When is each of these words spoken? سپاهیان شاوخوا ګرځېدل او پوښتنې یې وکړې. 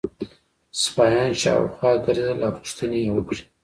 سپاهیان 0.81 1.31
شاوخوا 1.41 1.91
ګرځېدل 2.05 2.39
او 2.47 2.51
پوښتنې 2.59 2.99
یې 3.05 3.11
وکړې. 3.13 3.41